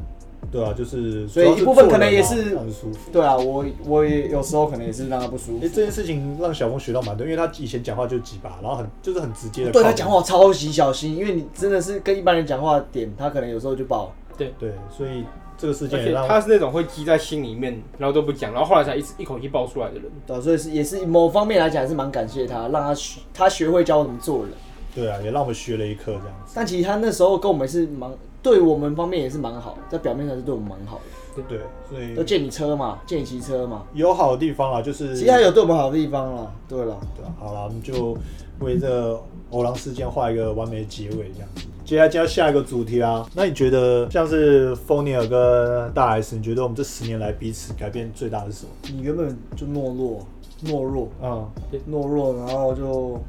[0.51, 3.11] 对啊，就是所以一部分可能也是让人舒服。
[3.13, 9.73] 对啊，我我也有时候可能也是让他不舒哎、服，这件事情让小峰学到蛮多，因为他以前讲话就几把，然后很就是很直接的。
[9.73, 14.13] 对他讲话超级小心，因为你真的是跟一般人讲话的点，他可能有时候就爆。
[14.37, 15.25] 对对，所以
[15.57, 20.05] 这个事件也让他是那种会积在心里面，然后都不讲，然后后来才一一口气爆出来的人。
[20.27, 24.53] 对啊、所以是也是某方面来讲，还是蛮感谢他，让他学他学会教我怎么做人。
[24.95, 26.53] 对啊，也让我们学了一课这样子。
[26.55, 28.11] 但其实他那时候跟我们是蛮，
[28.47, 31.01] 对我们方面也是蛮好的，在表面上是对我们蛮好
[31.37, 31.59] 的，对，
[31.91, 36.53] 所以都借你车嘛，借你骑车嘛，有好的地方啊，就是其实还有对我们好的地方啦。
[36.69, 38.17] 对了，对啊，好了，我们就
[38.61, 41.63] 为这个欧郎事件画一个完美的结尾，这样子。
[41.85, 48.71] 接下来接到下一个主题啊，那你觉得像是风尼尔跟大 S，你觉得我们这十年来彼此改变最大的是什么？
[48.95, 50.25] 你原本就懦弱，
[50.65, 51.49] 懦弱，嗯，
[51.91, 53.21] 懦弱，然后就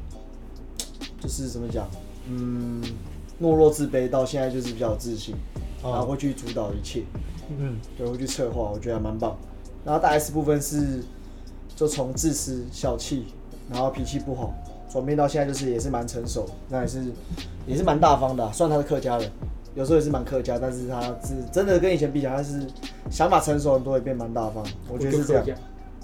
[1.20, 1.84] 就是怎么讲，
[2.30, 2.80] 嗯，
[3.40, 5.34] 懦弱自卑，到现在就是比较有自信，
[5.82, 7.02] 哦然后会去主导一切。
[7.58, 9.36] 嗯，对，会去策划，我觉得还蛮棒。
[9.84, 11.02] 然后大 S 部分是
[11.74, 13.26] 就从自私、小气，
[13.70, 14.52] 然后脾气不好，
[14.90, 17.04] 转变到现在就是也是蛮成熟，那也是
[17.66, 19.30] 也是蛮大方的啊、虽然他是客家人，
[19.74, 22.66] 有时候也是蛮客家，但是他是真的跟以前比起来，他是
[23.10, 24.62] 想法成熟很多，也变蛮大方。
[24.92, 25.44] 我觉得是这样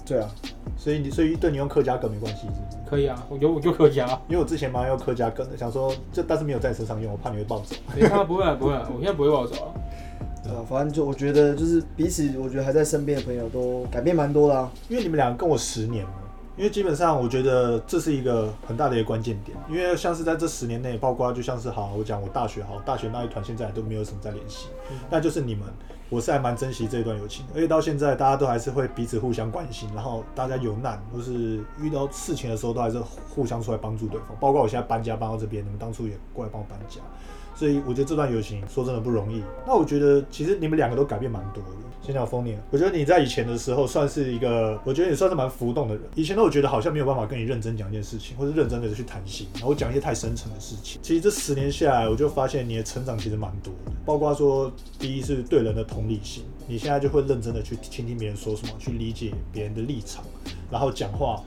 [0.05, 0.29] 对啊，
[0.77, 2.77] 所以你所以对你用客家梗没关系，是不是？
[2.89, 4.07] 可以啊，我就我就客家。
[4.27, 7.75] 因为我之前蛮用客家梗的，想说这但是没有在身上用，我怕你会暴走。
[7.95, 9.73] 没看不会啊，不会啊， 我现在不会暴走啊。
[10.43, 16.11] 对啊，反正就我觉得就是彼此，我觉得还在身边的朋友都改变蛮多啦、因为你们两个跟我十年了，
[16.57, 24.69] 因为基本上我觉得这是一个很大的一个关键点，因为像是在这十年内，包括就像是好，我讲我大学好，大学那一团现在都没有什么在联系，
[25.09, 25.67] 那就是你们，
[26.09, 37.01] 我是还蛮珍惜这一段友情的，而且到现在大家都还是会彼此互相关心，然后大家有难或是遇到事情的时候，都还是互相出来帮助对方，包括我现在搬家搬到这边，你们当初也过来帮我搬家。
[37.53, 39.41] 所以我觉得这段友情说真的不容易。
[39.65, 41.84] 那我觉得其实你们两个都改变蛮多的。
[42.05, 46.03] 先讲丰年，我觉得你在以前的时候算是一个，我觉得你算是蛮浮动的人。
[46.13, 51.01] 以前呢，我觉得好像没有办法跟你认真讲一件事情，或者认真的去谈心，然后讲一些太深层的事情。
[51.01, 60.23] 其实这十年下来，我就发现你的成长其实蛮多的，包括说第一是对人的同理心，你现在就会认真的去倾听别人说什么，去理解别人的立场，
[60.69, 61.41] 然后讲话。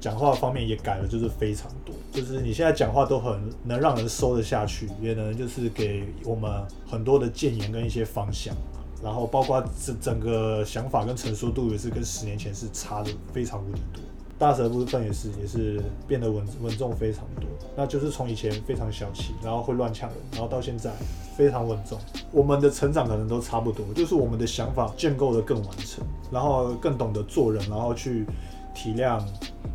[0.00, 6.50] 讲话方面也改了，就是非常多，就是你现在讲话都很能让人收得下去，也能就是给我们
[6.86, 8.56] 很多的建言跟一些方向，
[9.02, 14.02] 然后包括整整个想法跟成熟度也是跟十年前是差的非常无敌多。
[14.38, 17.44] 大蛇部分也是也是变得稳稳重非常多，
[17.76, 20.90] 那就是从以前非常小气，然后会乱呛人，然后到现在
[21.36, 21.98] 非常稳重。
[22.32, 28.24] 我们的成长可能都差不多，就是我们的想法建构的更完成，然后更懂得做人，然后去
[28.74, 29.22] 体谅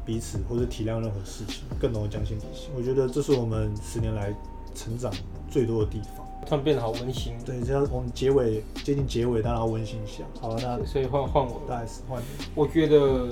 [0.04, 2.70] 彼此或者体谅任何事情，更懂得将心比心。
[2.76, 4.34] 我觉得这是我们十年来
[4.74, 5.14] 成长
[5.48, 6.25] 最多的地方。
[6.46, 7.34] 突然变得好温馨。
[7.46, 10.24] 对，这样我们结尾接近结尾，当然要温馨一下。
[10.40, 11.62] 好，那所以换换我了。
[11.68, 12.26] 大概是换你。
[12.54, 13.28] 我觉得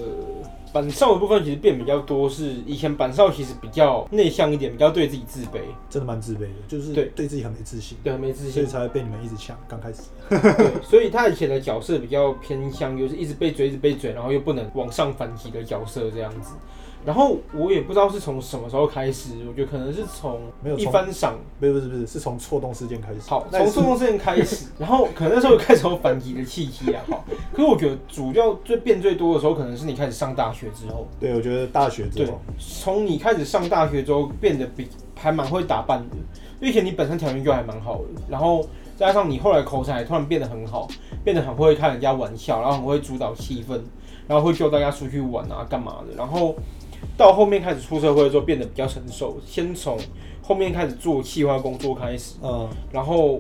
[0.73, 8.53] 板少的部分其实变比较多，是以前板少其实比较内向一点，比较对自己自卑，真的蛮自卑的，就是对对自己很没自信，对，很没自信。
[8.53, 9.55] 所以才会被你们一直抢。
[9.67, 16.55] 刚开始，对， 所以他以前的角色比较偏向，就是一直被追，一直被追，然后又不能往上反击的角色这样子。
[17.05, 23.19] 然后我也不知道是从什么时候开始，我觉得可能是从有一番赏，不是不是不是，是从错动事件开始。
[23.27, 27.25] 好，从错动事件开始， 然后可能那时候开始有反击的契机啊，好。
[27.51, 36.15] 可是我觉得主要最变最多的时候，可能是你开始上大学之后，对，我觉得大学之对后，，从你开始上大学之后变得比还蛮会打扮的，
[36.59, 38.65] 因为以前你本身条件就还蛮好的，然后
[38.97, 40.87] 加上你后来口才突然变得很好，
[41.23, 43.79] 变得很会开人家玩笑，然后很会主导气氛，
[44.27, 46.55] 然后会叫大家出去玩啊干嘛的，然后
[47.17, 49.97] 到后面开始出社会的时候变得比较成熟，先从
[50.41, 53.39] 后面开始做企划工作开始，嗯，然后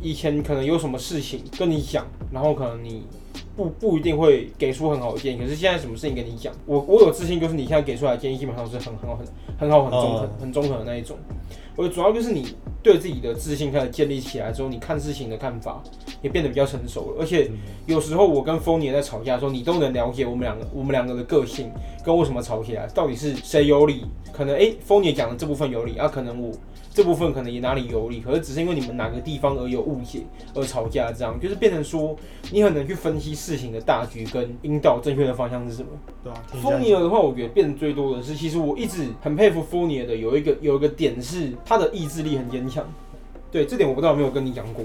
[0.00, 3.04] 以前可能有什么事情跟你讲，然后可能你
[3.56, 9.26] 不不一定会给出很好的建议，可是现在什么事情跟你讲，我我有自信，就是你现在给出来的建议基本上是很很好很
[9.58, 11.16] 很好很中肯、嗯很中肯的那一种。
[11.74, 15.82] 我主要就是你对自己的自信开始建立起来之后，你看事情的看法
[16.20, 17.50] 也变得比较成熟了，而且
[17.86, 21.70] 有时候我跟 n y 在吵架的时候，你都能了解我们两个我们两个的个性
[22.04, 24.04] 跟为什么吵起来，到底是谁有理？
[24.32, 26.52] 可能诶 n y 讲的这部分有理，啊，可能我
[26.94, 30.20] 这部分可能也哪里有理，可是只是因为你们哪个地方而有误解
[30.54, 32.14] 而吵架，这样就是变成说
[32.50, 35.88] 你很难去分析事情的大局跟引导正确的方向是什么。
[36.22, 36.42] 对吧？
[36.52, 42.84] 听 f o 起 n 来 y 的话，我觉得变得最多的是，其实我一直很佩服 o n y 的有一个有一个点是他的意志力很坚强。
[43.50, 44.84] 对，这点我不知道有没有跟你讲过。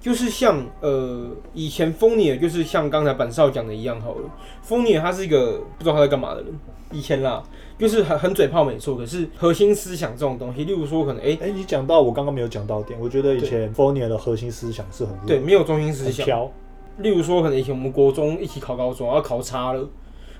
[0.00, 4.30] 就是像呃，以前 o n y 就是像刚才板少讲的一样好了
[4.68, 6.52] o n y 他是一个不知道他在干嘛的人。
[6.92, 7.42] 以前啦，
[7.78, 16.24] 就是很很嘴炮没错，可是核心思想这种东西，例如说可能哎、哎、你讲到我刚刚没有讲到点，我觉得以前 f o n i a 的核心思想是很弱对，没有中心思想。
[16.24, 16.50] 飘，
[16.98, 19.86] 例如说，可能以前我们国中一起考高中，然后考差了，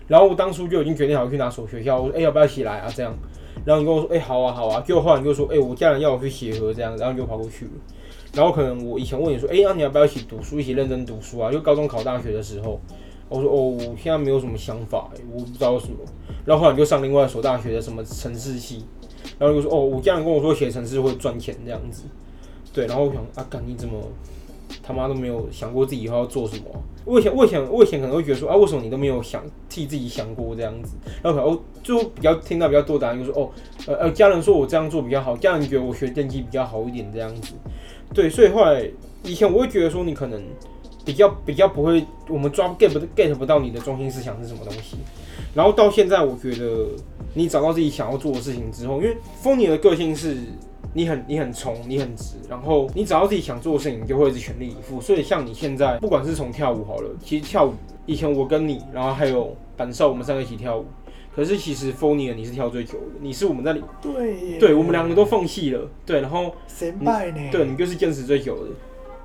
[0.07, 3.15] 然后我当初就已经决定好去哪所学校，我说哎、要不要一起来啊这样，
[3.65, 7.71] 然后你跟我说哎、好啊好啊，结果后来你就说哎、我家人要我去协和这样，然后你就跑过去了。
[8.35, 11.53] 然后可能我以前问你说哎、那、你要不要一起读书，一起认真读书啊？
[11.53, 12.81] 就高中考大学的时候，
[13.29, 15.97] 我说哦我现在没有什么想法、我不知道什么。
[16.45, 18.85] 然后后来就上另外一所大学的什么城市系，
[19.38, 22.05] 然后就说哦我家人跟我说写城市会赚钱这样子，
[22.73, 23.95] 对，然后我想啊干你怎么？
[24.83, 26.64] 他妈都没有想过自己以后要做什么、
[27.07, 30.97] 我以前，我以前，我以前可能会觉得说啊，为什么你都没有想替自己想过这样子？
[31.23, 33.51] 然后可能哦，就比较听到比较多答案，就是哦，
[33.87, 37.55] 呃呃，家人说我这样做比较好，家人觉得我学电机比较好一点这样子。
[38.14, 38.87] 对，所以后来
[39.25, 40.43] 以前我会觉得说你可能
[41.09, 44.99] 比较比较不会，我们抓 get 不 get 不到你的中心思想是什么东西。
[45.55, 46.87] 然后到现在，我觉得
[47.33, 50.37] 你找到自己想要做的事情之后，因为风尼的个性是
[50.92, 55.01] 你很你很冲，你很直，然后你找到自己想做的事情，你就会一直全力以赴。
[55.01, 57.73] 所以像你现在，不管是从跳舞好了，其实跳舞
[58.05, 60.85] 以前我跟你，然后还有板少，我们三个一起跳舞。
[61.35, 68.71] 可是其实 f o n y 你是跳最久的，你是我们在里，对耶，对我们两个都放弃了，对，然后神拜呢，对你就是坚持最久的，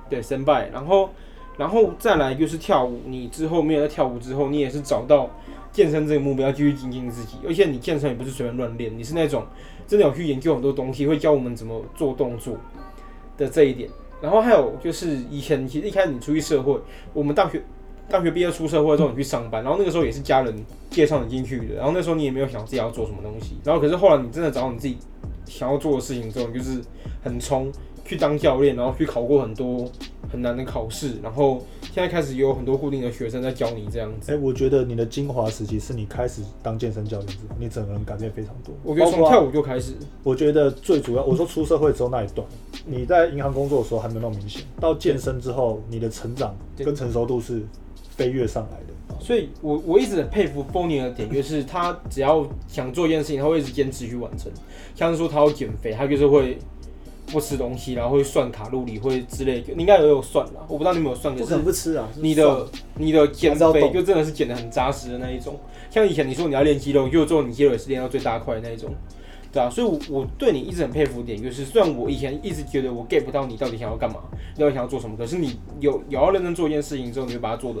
[0.08, 1.10] 对，身败，然后
[1.56, 5.30] 然后再来就是跳舞，你之后没有在跳舞之后，你也是找到
[5.72, 9.44] 健身这个目标，继续精进自己，而且你健身也不是随便乱练，你是那种
[9.86, 12.56] 真的有去研究很多东西，会教我们怎么做动作
[13.36, 13.88] 的这一点。
[14.20, 16.78] 然后还有就是以前其实一开始你出去社会，
[17.12, 17.62] 我们大学
[18.08, 20.54] 大学毕业出社会之后你去上班，然后那个时候也是家人
[20.90, 24.96] 介绍你进去的，然后那时候你也没有想自己要做什么东西，然后可是后来你真的找到你自己
[25.44, 26.80] 想要做的事情之后，你就是
[27.22, 27.70] 很冲
[28.04, 29.90] 去当教练，然后去考过很多
[30.34, 34.32] 很难的考试，然后现在开始有很多固定的学生在教你这样子。
[34.32, 38.74] 哎、我觉得你的精华时期是你开始当健身教练之后，你整个人改变非常多。
[38.82, 39.92] 我觉得从跳舞就开始，
[40.24, 42.44] 我觉得最主要，我说出社会之后那一段，
[42.84, 47.62] 你在银行工作的时候还没有那么明显，到健身之后，你的成长跟成熟度是
[48.16, 48.94] 飞跃上来的。
[49.20, 54.50] 所以我我一直很佩服 n y 的点，就是他只要想做一件事情，他会一直坚持去完成。
[54.96, 56.58] 像是说他要减肥，他就是会
[57.26, 59.72] 不吃东西，然后会算卡路里，会之类的。
[59.74, 62.08] 你应该也有算啦，我不知道你有没有算，可不可是不吃啊！
[62.16, 65.58] 你的你的减肥就真的是减的很扎实的那一种。
[65.90, 68.90] 像以前你说你要练肌肉，就做你肌肉也是练到最大块的那一种，
[69.52, 69.70] 对啊。
[69.70, 74.20] 所以我，我对你一直很佩服的点，就是虽然我以前一直觉得我 get 不到你到底想要干嘛，
[74.54, 77.80] 你到底想要做什么，可是你有有要认真做一件事情之后，你就把它做的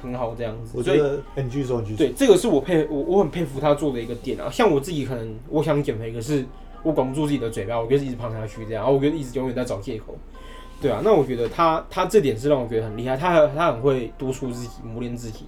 [0.00, 0.72] 很好这样子。
[0.74, 2.06] 我觉得，哎、你继续说，你继续说。
[2.06, 4.48] 对，这个是我佩我我很佩服他做的一个点啊。
[4.50, 6.44] 像我自己可能我想减肥，可是
[6.84, 10.16] 我管不住自己的嘴巴，我就一直胖下去这样，然后我就一直永远在找借口。
[10.80, 15.46] 对啊，那我觉得他他这点是让我觉得很厉害，他他很会督促自己，磨练自己。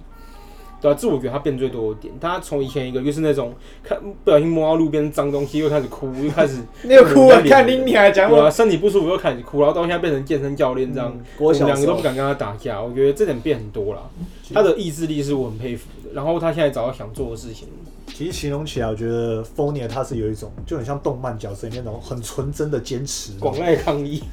[0.79, 2.13] 对啊，这我觉得他变最多的点。
[2.19, 7.41] 他从以前一个就是那种看不小心摸到路边脏东西，又开始哭，又开始 你有哭啊？
[7.47, 12.81] 看你你还讲我身体不舒服又开始哭，然后到现在变成健身教练这样，嗯我们国小时候两个都不敢跟他打架。
[12.81, 14.09] 我觉得这点变很多了，
[14.53, 16.13] 他的意志力是我很佩服的。
[16.13, 17.67] 然后他现在找到想做的事情，
[18.13, 24.23] 其实形容起来，我觉得 f o n i 他是有一种就很像动漫角色里面那种很纯真的坚持，广爱抗议。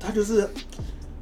[0.00, 0.48] 他就是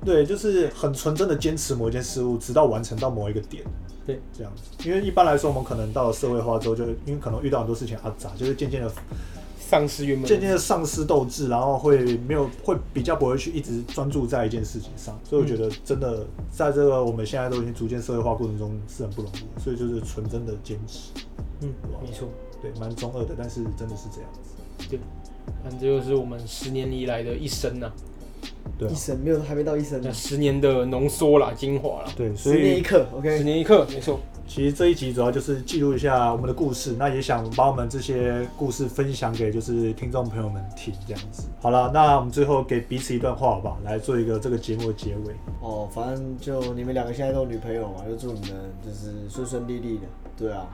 [0.04, 3.64] 对，就是很纯真的坚持某一件事物，直到完成到某一个点。
[4.06, 4.88] 对，这样子。
[4.88, 8.90] 因为一般来说，我们可能到了社会化之后，就因为可能遇到很多事情啊杂，就是渐渐的
[9.58, 15.18] 丧失原本渐渐的丧失斗志，然后会没有会比较不会去一直专注在一件事情上。
[15.24, 21.10] 所以我觉得真的在这个我们现在都已经逐渐社会化过程中是很不容易的，所以就是纯真的坚持。
[21.62, 22.28] 嗯，没错，
[22.62, 24.86] 对，蛮中二的，但是真的是这样子。
[24.88, 25.00] 对，
[25.64, 27.90] 反正这就是我们十年以来的一生呐、
[28.78, 33.44] 对啊一，生没有还没到一生呢，那十年的浓缩啦，精华啦，对，所以十年一刻十，OK 十。
[33.44, 34.18] 年一刻，没错。
[34.48, 41.48] 其实这一集主要就是记录一下我们的故事，那也想把我们这些故事分享给就是听众朋友们听，这样子。
[41.60, 45.34] 好了，那我们最后给彼此一段话吧，来做一个这个节目的结尾。
[45.60, 48.50] 哦，反正就你们两个现在都有女朋友嘛，就祝你们
[48.84, 50.04] 就是顺顺利利的，
[50.36, 50.64] 对啊。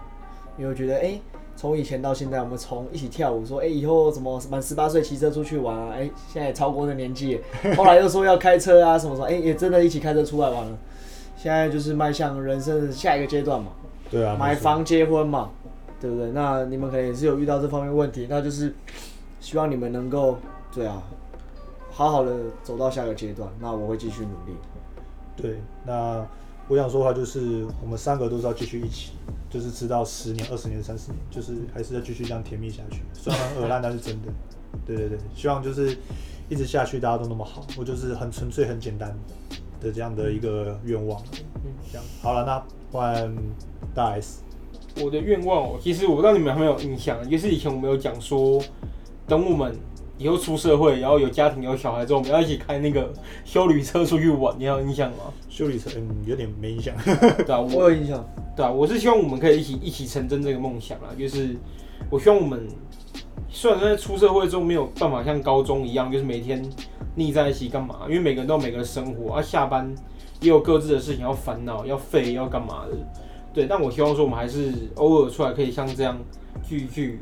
[0.58, 1.18] 因为我觉得，哎、
[1.56, 7.40] 从以前到现在，我们从一起跳舞，说，哎、以后怎么满十八岁骑车出去玩啊，哎、现在也超过那年纪，
[7.76, 10.78] 后来又说要开车啊，什么什么，哎、也真的一起开车出来玩了。
[11.36, 13.72] 现在就是迈向人生的下一个阶段嘛，
[14.10, 15.50] 对啊，买房结婚嘛，
[16.00, 16.30] 对不对？
[16.30, 18.74] 那你们可能也是有遇到这方面问题，那就是
[19.40, 20.36] 希望你们能够，
[20.72, 21.02] 对啊，
[21.90, 23.48] 好好的走到下个阶段。
[23.60, 24.56] 那我会继续努力。
[25.36, 26.24] 对，那
[26.72, 29.12] 我想说的话就是，我们三个都是要继续一起，
[29.50, 33.02] 就是直到十年、二十年、三十年，就是还是要继续这样甜蜜下去。
[33.12, 34.28] 虽然很恶烂，但是真的。
[34.86, 35.94] 对对对，希望就是
[36.48, 37.66] 一直下去，大家都那么好。
[37.76, 39.14] 我就是很纯粹、很简单
[39.82, 41.20] 的这样的一个愿望。
[41.56, 43.30] 嗯这样好了，那换
[43.94, 44.40] 大 S。
[45.04, 48.58] 我的愿望哦，其实我不知道你们有没有印象，就是以前我们有讲说，
[49.26, 49.76] 等我们
[50.18, 53.12] 以后出社会，然后有家庭有小孩之后，我们要一起开那个
[53.44, 55.32] 修旅车出去玩，你还有印象吗？
[55.48, 56.94] 修理车，嗯，有点没印象。
[57.04, 58.24] 对啊，我我有印象，
[58.56, 61.08] 对啊，我是希望我们可以一起一起成真这个梦想啦。
[61.18, 61.56] 就是
[62.08, 62.68] 我希望我们
[63.48, 66.62] 虽然在出社会之后没有办法像高中一样，就是每天
[67.16, 69.92] 腻在一起干嘛，因为每个人都有每个人的生活，而、下班
[70.40, 72.96] 也有各自的事情要烦恼、要废、要干嘛的。
[73.52, 76.18] 对，但我希望说我们还是偶尔出来可以像这样
[76.62, 77.20] 聚一聚。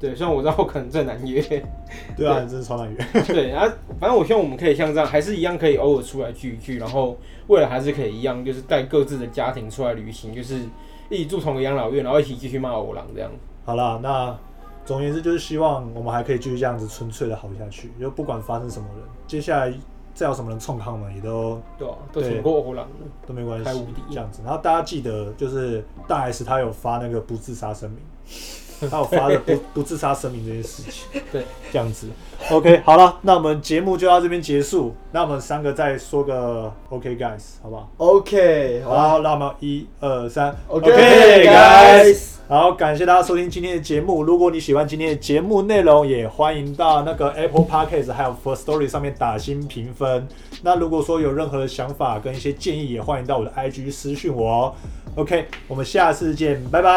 [0.00, 1.40] 对，虽然我知道我可能这难约，
[2.16, 2.96] 对啊，真是超难约。
[3.26, 7.16] 对，然后反正我希望我们可以像这样，还是一样可以偶尔出来聚一聚，然后
[7.46, 10.60] 未来还是可以一样，就是带各自的家庭出来旅行，就是
[11.08, 13.30] 一起住同个养老院，然后一起继续骂欧郎这样。
[13.64, 14.36] 好啦，那
[14.84, 19.72] 总而言之就是希望我们还可以继续这样子纯粹的好下去，就不管发生什么人，接下来
[20.14, 23.06] 再有什么人冲康们也都对啊，都对挺过欧郎的。
[23.26, 24.42] 都没关系开无敌，这样子。
[24.44, 28.00] 然后大家记得，就是大 S 他有发那个不自杀声明，
[28.90, 32.08] 他有发的不 不自杀声明这件事情，对，这样子。
[32.50, 34.94] OK，好了，那我们节目就到这边结束。
[35.12, 40.90] 那我们三个再说个 OK guys，好不好？OK，好好，那我们一二三 OK
[41.46, 44.22] guys 好，感谢大家收听今天的节目。
[44.22, 50.28] 如果你喜欢今天的节目内容，也欢迎到那个 Apple Podcast 还有 First Story 上面打新评分。
[50.62, 54.74] 那如果说有任何的想法跟一些建议，也欢迎到我的 IG 私讯我哦。
[55.14, 56.90] OK，我们下次见，拜拜，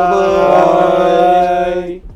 [0.00, 0.12] 拜
[2.00, 2.11] 拜。